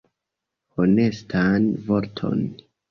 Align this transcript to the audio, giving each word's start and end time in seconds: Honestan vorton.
Honestan 0.81 1.71
vorton. 1.89 2.47